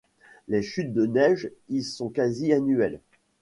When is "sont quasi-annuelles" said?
1.83-3.01